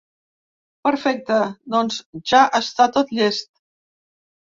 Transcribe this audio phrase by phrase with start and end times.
[0.87, 1.37] Perfecte,
[1.75, 2.01] doncs
[2.35, 3.51] ja està tot llest.